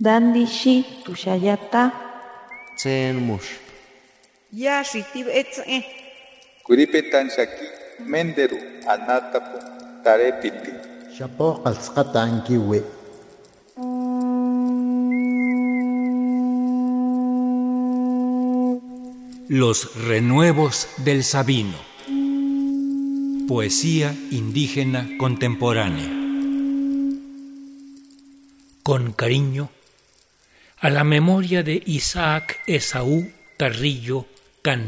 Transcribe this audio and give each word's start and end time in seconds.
Dandishi 0.00 0.84
tushayata. 1.04 1.92
Tsen 2.76 3.14
mush. 3.22 3.46
Yashi 4.52 5.04
tibetze. 5.12 5.84
Kuripetan 6.66 7.30
shaki 7.30 7.66
menderu 8.10 8.58
anatapu 8.90 9.58
tarepiti. 10.02 10.72
Shapo 11.14 11.62
qalsqatan 11.62 12.42
kiwi. 12.42 12.82
Los 19.48 19.94
renuevos 20.08 20.88
del 21.04 21.22
Sabino. 21.22 21.78
Poesía 23.46 24.12
indígena 24.32 25.06
contemporánea. 25.18 26.10
Con 28.82 29.12
cariño, 29.12 29.70
a 30.84 30.90
la 30.90 31.02
memoria 31.02 31.62
de 31.62 31.82
Isaac 31.86 32.58
Esaú 32.66 33.28
Carrillo 33.56 34.26
Can, 34.60 34.82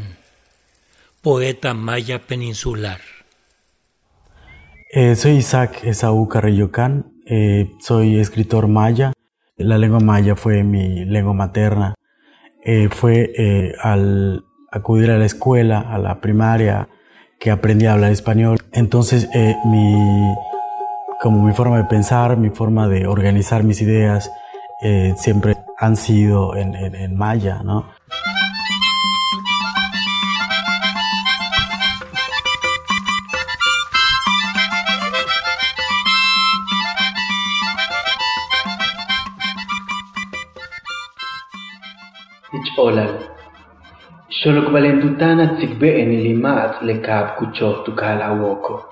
poeta 1.23 1.73
maya 1.73 2.19
peninsular. 2.19 2.99
Eh, 4.93 5.15
soy 5.15 5.37
Isaac 5.37 5.83
Esaú 5.83 6.27
Carrillo 6.27 6.69
Can, 6.69 7.13
eh, 7.25 7.71
soy 7.79 8.19
escritor 8.19 8.67
maya. 8.67 9.11
La 9.55 9.79
lengua 9.79 9.99
maya 9.99 10.35
fue 10.35 10.63
mi 10.63 11.03
lengua 11.05 11.33
materna. 11.33 11.95
Eh, 12.63 12.89
fue 12.91 13.73
al 13.81 14.45
acudir 14.71 15.09
a 15.09 15.17
la 15.17 15.25
escuela, 15.25 15.79
a 15.79 15.97
la 15.97 16.21
primaria, 16.21 16.89
que 17.39 17.49
aprendí 17.49 17.87
a 17.87 17.93
hablar 17.93 18.11
español. 18.11 18.59
Entonces, 18.71 19.27
mi, 19.65 20.35
como 21.19 21.43
mi 21.43 21.53
forma 21.53 21.79
de 21.79 21.85
pensar, 21.85 22.37
mi 22.37 22.51
forma 22.51 22.87
de 22.87 23.07
organizar 23.07 23.63
mis 23.63 23.81
ideas, 23.81 24.29
siempre 25.15 25.55
han 25.77 25.95
sido 25.95 26.55
en, 26.55 26.73
en, 26.73 26.95
en 26.95 27.15
maya, 27.15 27.61
¿no? 27.63 27.85
Ich'olal. 42.53 43.13
Xolok 44.29 44.71
valentutana 44.73 45.45
tzikbe'en 45.57 46.11
ilimat 46.11 46.81
lekab 46.81 47.37
kucho 47.37 47.83
tukal 47.85 48.21
awoko. 48.21 48.89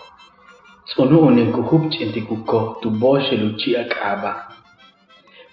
Tz'unu'unin 0.85 1.49
kuhupch 1.51 1.97
inti 2.03 2.21
kuko 2.21 2.77
tu 2.81 2.89
boshe 2.91 3.35
luchi 3.37 3.73
ak'aba. 3.73 4.31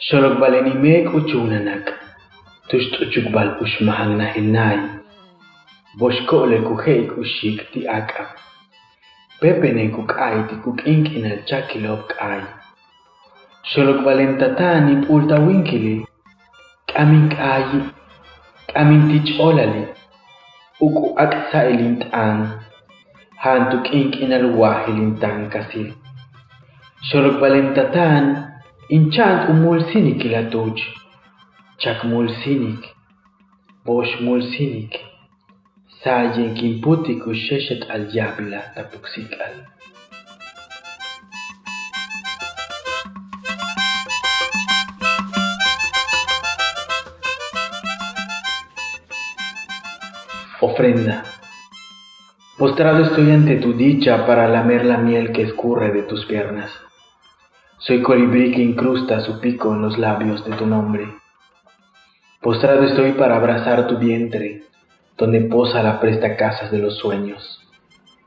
Sorokbaleni 0.03 0.75
meeq 0.83 1.15
uchuunanak, 1.15 1.87
tuxt'uchukbal 2.69 3.49
uxmahannahinay, 3.63 4.79
boxko'le 5.99 6.59
kujey 6.67 7.07
kuxik 7.13 7.59
ti 7.71 7.81
ak'a, 7.99 8.25
pepene 9.41 9.85
kuk'ay 9.95 10.37
ti 10.49 10.55
kuk'ink'inal 10.65 11.47
chakilob 11.47 12.03
k'ay. 12.11 12.43
Xolokbalentatani 13.71 15.07
p'ultawinkili, 15.07 15.95
k'amin 16.91 17.25
k'ayi, 17.31 17.81
k'amin 18.75 19.03
tich'olali, 19.11 19.87
uk'u 20.83 21.15
ak' 21.15 21.47
sa'ilint'an, 21.55 22.39
jan 23.39 23.63
tuk'ink'inal 23.71 24.51
wajilint'an 24.51 25.47
kasil. 25.47 25.95
Xolokbalentatan 27.07 28.52
inchant 28.89 29.49
umulsinik 29.51 30.25
ilatuch. 30.25 30.81
Chak 31.79 32.05
mulsinik. 32.05 32.83
Bosh 33.85 34.21
mulsinik. 34.21 34.99
Sayen 36.03 36.55
kimputik 36.55 37.27
usheshet 37.27 37.91
al 37.91 38.11
yabla 38.15 38.61
tapuksikal. 38.75 39.55
Ofrenda. 50.61 51.25
Postrado 52.59 53.05
estoy 53.05 53.31
ante 53.31 53.57
tu 53.57 53.73
dicha 53.73 54.27
para 54.27 54.49
lamer 54.49 54.85
la 54.85 54.99
miel 54.99 55.33
que 55.33 55.43
escurre 55.43 55.91
de 55.93 56.03
tus 56.03 56.25
piernas. 56.27 56.71
Soy 57.85 58.01
colibrí 58.01 58.53
que 58.53 58.63
incrusta 58.63 59.19
su 59.23 59.41
pico 59.41 59.73
en 59.73 59.83
los 59.83 59.99
labios 59.99 60.45
de 60.45 60.53
tu 60.53 60.67
nombre. 60.67 61.05
Postrado 62.41 62.85
estoy 62.85 63.11
para 63.11 63.35
abrazar 63.35 63.89
tu 63.89 63.99
vientre, 63.99 64.63
donde 65.19 65.41
posa 65.41 65.83
la 65.83 65.99
presta 65.99 66.37
casas 66.37 66.71
de 66.71 66.79
los 66.79 66.97
sueños. 66.99 67.61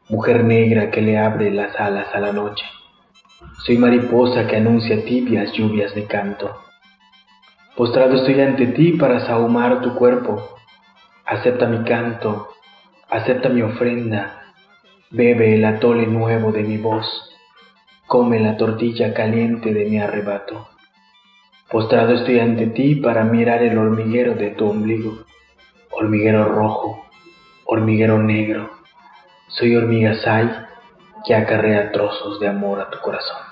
Mujer 0.09 0.43
negra 0.43 0.91
que 0.91 1.01
le 1.01 1.17
abre 1.17 1.51
las 1.51 1.73
alas 1.79 2.07
a 2.13 2.19
la 2.19 2.33
noche. 2.33 2.65
Soy 3.65 3.77
mariposa 3.77 4.45
que 4.45 4.57
anuncia 4.57 5.05
tibias 5.05 5.53
lluvias 5.53 5.95
de 5.95 6.05
canto. 6.05 6.53
Postrado 7.77 8.15
estoy 8.15 8.41
ante 8.41 8.67
ti 8.67 8.91
para 8.91 9.21
sahumar 9.21 9.79
tu 9.79 9.95
cuerpo. 9.95 10.49
Acepta 11.25 11.65
mi 11.65 11.85
canto, 11.85 12.49
acepta 13.09 13.47
mi 13.47 13.61
ofrenda. 13.61 14.51
Bebe 15.11 15.55
el 15.55 15.63
atole 15.63 16.07
nuevo 16.07 16.51
de 16.51 16.63
mi 16.63 16.75
voz. 16.75 17.34
Come 18.07 18.39
la 18.39 18.55
tortilla 18.55 19.15
caliente 19.15 19.73
de 19.73 19.85
mi 19.85 19.99
arrebato. 19.99 20.67
Postrado 21.71 22.13
estoy 22.13 22.39
ante 22.39 22.67
ti 22.67 22.95
para 22.95 23.23
mirar 23.23 23.63
el 23.63 23.79
hormiguero 23.79 24.35
de 24.35 24.51
tu 24.51 24.69
ombligo. 24.69 25.25
Hormiguero 25.89 26.45
rojo, 26.45 27.07
hormiguero 27.65 28.21
negro. 28.21 28.69
Soy 29.47 29.75
hormiga 29.75 30.13
sai 30.13 30.51
que 31.25 31.33
acarrea 31.33 31.91
trozos 31.91 32.39
de 32.39 32.47
amor 32.47 32.79
a 32.79 32.91
tu 32.91 32.99
corazón. 32.99 33.44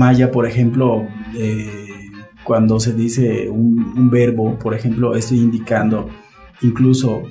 Maya, 0.00 0.30
por 0.30 0.46
ejemplo, 0.46 1.06
eh, 1.36 2.10
cuando 2.42 2.80
se 2.80 2.94
dice 2.94 3.50
un, 3.50 4.08
verbo, 4.10 4.58
por 4.58 4.72
ejemplo, 4.74 5.14
estoy 5.14 5.40
indicando 5.40 6.08
incluso 6.62 7.22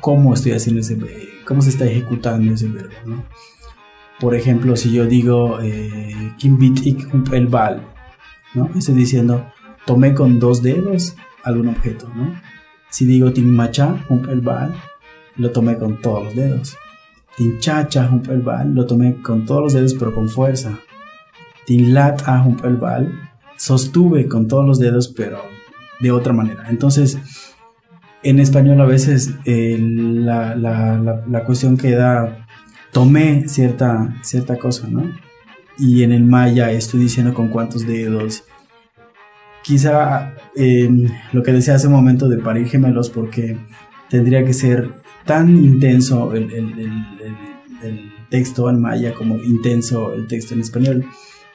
cómo 0.00 0.32
estoy 0.32 0.52
haciendo 0.52 0.80
ese 0.80 0.96
cómo 1.44 1.60
se 1.60 1.70
está 1.70 1.84
ejecutando 1.86 2.54
ese 2.54 2.68
verbo. 2.68 3.24
Por 4.20 4.36
ejemplo, 4.36 4.76
si 4.76 4.92
yo 4.92 5.06
digo 5.06 5.58
Kimbit 6.38 6.86
ik 6.86 6.98
el 7.32 7.48
bal, 7.48 7.82
¿no? 8.54 8.70
Estoy 8.76 8.94
diciendo 8.94 9.44
tomé 9.84 10.14
con 10.14 10.38
dos 10.38 10.62
dedos 10.62 11.16
algún 11.42 11.68
objeto, 11.68 12.08
¿no? 12.14 12.32
Si 12.90 13.06
digo 13.06 13.32
Tinmacha 13.32 14.06
el 14.30 14.40
bal, 14.40 14.72
lo 15.36 15.50
tomé 15.50 15.76
con 15.76 16.00
todos 16.00 16.26
los 16.26 16.34
dedos. 16.36 16.76
Tinchacha 17.36 18.08
el 18.30 18.42
bal, 18.42 18.72
lo 18.72 18.86
tomé 18.86 19.16
con 19.20 19.44
todos 19.44 19.62
los 19.64 19.72
dedos 19.72 19.94
pero 19.94 20.14
con 20.14 20.28
fuerza. 20.28 20.78
Tinlat 21.66 22.22
a 22.26 22.46
el 22.64 22.76
bal, 22.76 23.12
sostuve 23.56 24.28
con 24.28 24.48
todos 24.48 24.66
los 24.66 24.78
dedos, 24.78 25.08
pero 25.08 25.42
de 26.00 26.10
otra 26.10 26.32
manera. 26.32 26.66
Entonces, 26.68 27.18
en 28.22 28.40
español 28.40 28.80
a 28.80 28.86
veces 28.86 29.34
eh, 29.44 29.76
la, 29.78 30.54
la, 30.56 31.22
la, 31.26 31.44
cuestión 31.44 31.76
queda, 31.76 32.46
tomé 32.92 33.48
cierta, 33.48 34.16
cierta 34.22 34.58
cosa, 34.58 34.88
¿no? 34.88 35.10
Y 35.78 36.02
en 36.02 36.12
el 36.12 36.24
maya 36.24 36.70
estoy 36.70 37.00
diciendo 37.00 37.34
con 37.34 37.48
cuántos 37.48 37.86
dedos. 37.86 38.44
Quizá 39.62 40.34
eh, 40.56 41.08
lo 41.32 41.42
que 41.42 41.52
decía 41.52 41.74
hace 41.74 41.86
un 41.86 41.94
momento 41.94 42.28
de 42.28 42.38
parir 42.38 42.68
gemelos, 42.68 43.10
porque 43.10 43.58
tendría 44.08 44.44
que 44.44 44.52
ser 44.52 44.90
tan 45.24 45.56
intenso 45.56 46.34
el, 46.34 46.52
el, 46.52 46.90
el 47.82 48.12
texto 48.28 48.68
en 48.68 48.80
maya 48.80 49.14
como 49.14 49.36
intenso 49.36 50.12
el 50.12 50.26
texto 50.26 50.54
en 50.54 50.60
español 50.60 51.06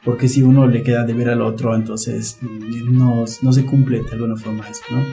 porque 0.04 0.28
si 0.28 0.44
uno 0.44 0.68
le 0.68 0.84
queda 0.84 1.04
de 1.04 1.14
ver 1.14 1.30
al 1.30 1.42
otro, 1.42 1.76
entonces 1.76 2.38
no, 2.42 3.26
no 3.42 3.54
se 3.54 3.66
cumple 3.66 4.02
de 4.02 4.12
alguna 4.12 4.36
forma 4.38 4.68
eso, 4.68 4.84
¿no? 4.92 5.04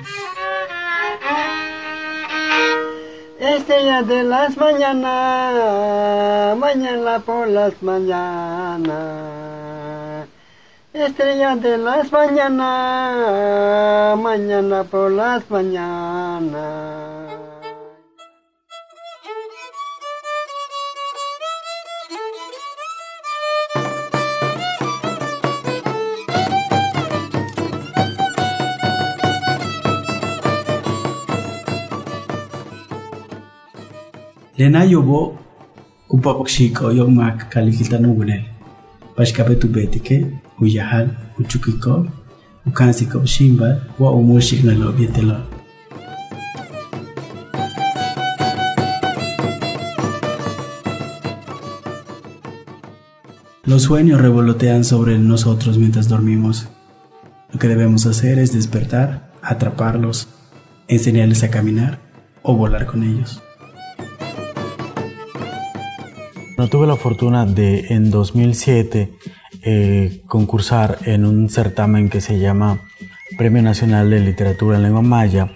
Estrella 3.38 4.02
de 4.02 4.24
las 4.24 4.56
mañanas, 4.56 6.56
mañana 6.56 7.18
por 7.20 7.46
las 7.48 7.82
mañanas. 7.82 8.86
Estrella 10.92 11.56
de 11.56 11.76
las 11.76 12.10
mañanas, 12.10 14.16
mañana 14.18 14.84
por 14.84 15.10
las 15.10 15.50
mañanas. 15.50 17.15
Lena 34.56 34.86
yobo 34.88 35.36
kupapak 36.08 36.48
shiko 36.48 36.88
yung 36.88 37.12
mak 37.12 37.52
kalikita 37.52 38.00
nugunel. 38.00 38.40
Pashkape 39.12 39.60
uyahal, 40.58 41.10
uchukiko, 41.38 42.06
ukansiko 42.64 43.20
shimba, 43.26 43.84
wa 43.98 44.12
umushi 44.12 44.62
na 44.64 44.72
lobietelo. 44.72 45.36
Los 53.66 53.82
sueños 53.82 54.22
revolotean 54.22 54.84
sobre 54.84 55.18
nosotros 55.18 55.76
mientras 55.76 56.08
dormimos. 56.08 56.66
Lo 57.52 57.58
que 57.58 57.68
debemos 57.68 58.06
hacer 58.06 58.38
es 58.38 58.54
despertar, 58.54 59.32
atraparlos, 59.42 60.28
enseñarles 60.88 61.42
a 61.42 61.50
caminar 61.50 61.98
o 62.42 62.54
volar 62.56 62.86
con 62.86 63.02
ellos. 63.02 63.42
No 66.56 66.68
tuve 66.68 66.86
la 66.86 66.96
fortuna 66.96 67.44
de 67.44 67.88
en 67.90 68.10
2007 68.10 69.12
eh, 69.62 70.22
concursar 70.26 70.98
en 71.04 71.26
un 71.26 71.50
certamen 71.50 72.08
que 72.08 72.22
se 72.22 72.38
llama 72.38 72.80
Premio 73.36 73.60
Nacional 73.60 74.08
de 74.08 74.20
Literatura 74.20 74.78
en 74.78 74.84
Lengua 74.84 75.02
Maya. 75.02 75.50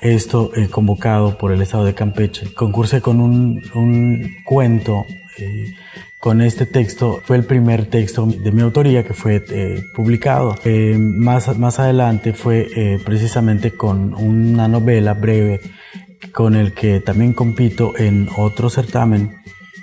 Esto 0.00 0.50
eh, 0.54 0.68
convocado 0.68 1.36
por 1.36 1.52
el 1.52 1.60
Estado 1.60 1.84
de 1.84 1.94
Campeche. 1.94 2.54
Concursé 2.54 3.02
con 3.02 3.20
un, 3.20 3.62
un 3.74 4.36
cuento. 4.46 5.04
Eh, 5.36 5.74
con 6.18 6.40
este 6.40 6.64
texto 6.64 7.20
fue 7.22 7.36
el 7.36 7.44
primer 7.44 7.86
texto 7.86 8.26
de 8.26 8.50
mi 8.50 8.62
autoría 8.62 9.04
que 9.04 9.12
fue 9.12 9.44
eh, 9.50 9.82
publicado. 9.94 10.56
Más, 10.98 11.56
más 11.58 11.78
adelante 11.78 12.32
fue 12.32 12.98
precisamente 13.04 13.72
con 13.72 14.14
una 14.14 14.66
novela 14.66 15.14
breve 15.14 15.60
con 16.32 16.56
el 16.56 16.72
que 16.72 16.98
también 16.98 17.34
compito 17.34 17.92
en 17.96 18.28
otro 18.36 18.68
certamen 18.68 19.36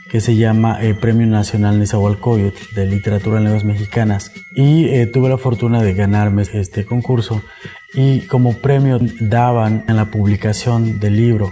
que 0.09 0.21
se 0.21 0.35
llama 0.35 0.79
eh, 0.81 0.93
Premio 0.93 1.27
Nacional 1.27 1.79
Nezahualcóyotl 1.79 2.75
de 2.75 2.85
Literatura 2.85 3.37
en 3.37 3.45
Lenguas 3.45 3.63
Mexicanas 3.63 4.31
y 4.55 4.85
eh, 4.85 5.07
tuve 5.07 5.29
la 5.29 5.37
fortuna 5.37 5.81
de 5.81 5.93
ganarme 5.93 6.43
este 6.43 6.85
concurso 6.85 7.41
y 7.93 8.21
como 8.21 8.53
premio 8.53 8.99
daban 9.19 9.83
en 9.87 9.95
la 9.95 10.05
publicación 10.05 10.99
del 10.99 11.15
libro 11.15 11.51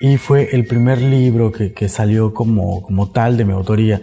y 0.00 0.16
fue 0.16 0.48
el 0.52 0.66
primer 0.66 1.00
libro 1.00 1.50
que, 1.52 1.72
que 1.72 1.88
salió 1.88 2.34
como, 2.34 2.82
como 2.82 3.10
tal 3.10 3.36
de 3.36 3.44
mi 3.44 3.52
autoría. 3.52 4.02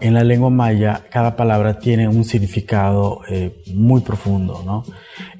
En 0.00 0.14
la 0.14 0.22
lengua 0.24 0.50
maya 0.50 1.04
cada 1.10 1.34
palabra 1.34 1.78
tiene 1.78 2.08
un 2.08 2.24
significado 2.24 3.20
eh, 3.28 3.62
muy 3.74 4.00
profundo, 4.02 4.62
¿no? 4.66 4.84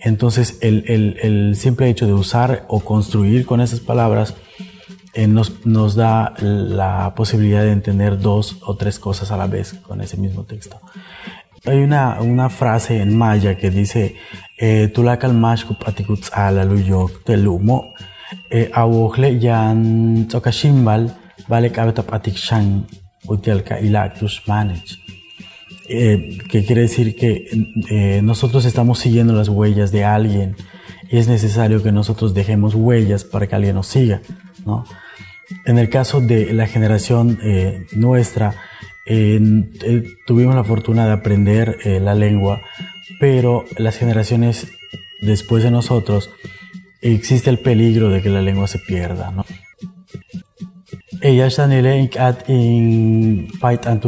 Entonces 0.01 0.59
el, 0.63 0.85
el, 0.87 1.19
el 1.23 1.57
simple 1.57 1.89
hecho 1.89 2.07
de 2.07 2.13
usar 2.13 2.65
o 2.69 2.81
construir 2.81 3.47
con 3.47 3.61
esas 3.61 3.81
palabras 3.81 4.35
eh, 5.15 5.27
nos, 5.27 5.65
nos 5.67 5.95
da 5.95 6.35
la 6.39 7.15
posibilidad 7.15 7.63
de 7.63 7.73
entender 7.73 8.19
dos 8.19 8.59
o 8.63 8.77
tres 8.77 8.99
cosas 8.99 9.31
a 9.31 9.37
la 9.37 9.47
vez 9.47 9.75
con 9.75 10.01
ese 10.01 10.17
mismo 10.17 10.45
texto. 10.45 10.81
Hay 11.67 11.79
una, 11.79 12.21
una 12.21 12.51
frase 12.51 13.01
en 13.01 13.17
maya 13.17 13.57
que 13.57 13.71
dice, 13.71 14.17
tulakal 14.93 15.33
mashkup 15.33 15.89
atikuts 15.89 16.31
ala 16.33 16.65
luyok 16.65 17.25
telumo, 17.25 17.95
awojle 18.75 19.39
yan 19.39 20.27
tsokashimbal, 20.29 21.17
vale 21.49 21.71
kabetap 21.71 22.13
atikshan 22.13 22.87
utialka 23.27 23.81
ilactus 23.81 24.43
manage. 24.47 24.99
Eh, 25.87 26.39
que 26.49 26.65
quiere 26.65 26.83
decir 26.83 27.15
que 27.15 27.47
eh, 27.91 28.23
nosotros 28.23 28.65
estamos 28.65 28.99
siguiendo 28.99 29.35
las 29.35 29.51
huellas 29.51 29.93
de 29.93 30.03
alguien 30.05 30.57
es 31.19 31.29
necesario 31.29 31.83
que 31.83 31.93
nosotros 31.93 32.35
dejemos 32.35 32.75
huellas 32.75 33.25
para 33.25 33.47
que 33.47 33.55
alguien 33.55 33.77
nos 33.77 33.87
siga. 33.87 34.21
En 35.67 35.79
el 35.79 35.89
caso 35.89 36.21
de 36.21 36.53
la 36.53 36.67
generación 36.67 37.39
eh, 37.43 37.87
nuestra, 37.93 38.55
eh, 39.07 39.41
tuvimos 40.27 40.55
la 40.55 40.65
fortuna 40.65 41.07
de 41.07 41.13
aprender 41.13 41.79
eh, 41.85 42.01
la 42.01 42.15
lengua, 42.15 42.63
pero 43.21 43.65
las 43.77 43.99
generaciones 43.99 44.69
después 45.21 45.63
de 45.63 45.71
nosotros 45.71 46.31
existe 47.03 47.51
el 47.51 47.59
peligro 47.59 48.09
de 48.09 48.23
que 48.23 48.31
la 48.31 48.41
lengua 48.41 48.67
se 48.67 48.79
pierda. 48.79 49.31
¿no? 49.31 49.45
At 52.19 52.49
in 52.49 53.49
pait 53.61 53.87
an 53.87 54.01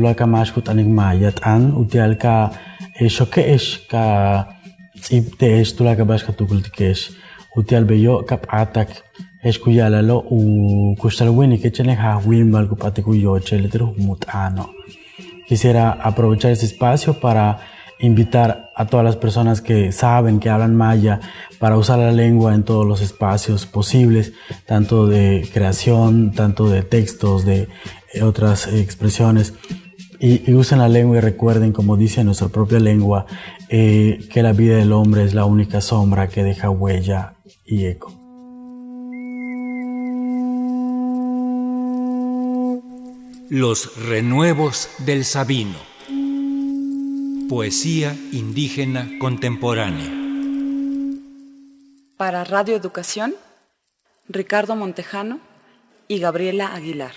tsibtesh 5.07 5.77
tulaka 5.77 6.05
bashka 6.05 6.33
tukultikesh 6.33 7.03
utial 7.57 7.85
beyo 7.85 8.15
kap 8.27 8.43
atak 8.51 8.89
escuyalalo 9.49 10.17
u 10.37 10.97
kustalwini 10.99 11.59
que 11.63 11.71
chene 11.71 11.95
ha 11.95 12.19
wimbal 12.27 12.67
kupate 12.69 13.03
kuyoche 13.03 13.57
le 13.59 13.69
mutano. 13.99 14.71
Quisiera 15.47 15.93
aprovechar 15.93 16.51
este 16.51 16.67
espacio 16.67 17.21
para 17.21 17.61
invitar 18.01 18.73
a 18.75 18.87
todas 18.87 19.05
las 19.05 19.17
personas 19.17 19.61
que 19.61 19.93
saben 19.93 20.41
que 20.41 20.51
hablan 20.51 20.75
maya 20.75 21.21
para 21.61 21.79
usar 21.79 22.01
la 22.01 22.11
lengua 22.11 22.55
en 22.55 22.65
todos 22.65 22.85
los 22.85 23.01
espacios 23.01 23.65
posibles, 23.65 24.33
tanto 24.67 25.07
de 25.07 25.49
creación, 25.55 26.33
tanto 26.33 26.69
de 26.69 26.83
textos, 26.83 27.45
de 27.45 27.69
otras 28.23 28.67
expresiones. 28.67 29.55
Y, 30.19 30.51
y 30.51 30.55
usen 30.55 30.79
la 30.79 30.89
lengua 30.89 31.19
y 31.19 31.21
recuerden, 31.21 31.73
como 31.73 31.97
dice 31.97 32.25
nuestra 32.25 32.49
propia 32.49 32.79
lengua, 32.79 33.27
eh, 33.69 34.27
que 34.33 34.43
la 34.43 34.53
vida 34.53 34.77
del 34.77 34.93
hombre 34.93 35.25
es 35.25 35.35
la 35.35 35.45
única 35.45 35.81
sombra 35.81 36.29
que 36.29 36.45
deja 36.45 36.71
huella 36.71 37.35
y 37.65 37.87
eco. 37.87 38.13
Los 43.49 43.97
renuevos 44.09 44.89
del 45.05 45.25
Sabino. 45.25 45.77
Poesía 47.49 48.17
indígena 48.33 49.09
contemporánea. 49.21 50.13
Para 52.17 52.45
Radio 52.45 52.75
Educación, 52.75 53.35
Ricardo 54.29 54.75
Montejano 54.75 55.39
y 56.09 56.19
Gabriela 56.19 56.75
Aguilar. 56.75 57.13